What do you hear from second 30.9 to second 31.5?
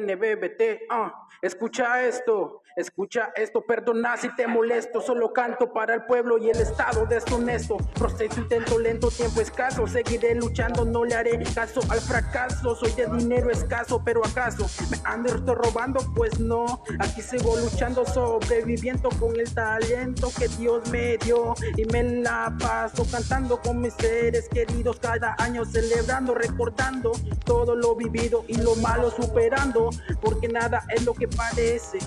es lo que